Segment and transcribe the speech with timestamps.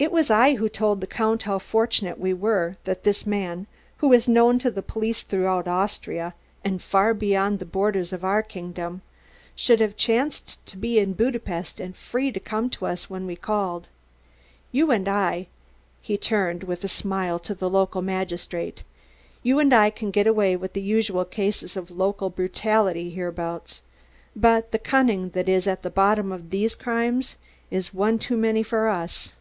[0.00, 4.12] "It was I who told the Count how fortunate we were that this man, who
[4.12, 9.02] is known to the police throughout Austria and far beyond the borders of our kingdom,
[9.56, 13.34] should have chanced to be in Budapest and free to come to us when we
[13.34, 13.88] called.
[14.70, 15.48] You and I"
[16.00, 18.84] he turned with a smile to the local magistrate
[19.42, 23.82] "you and I can get away with the usual cases of local brutality hereabouts.
[24.36, 27.34] But the cunning that is at the bottom of these crimes
[27.68, 29.34] is one too many for us."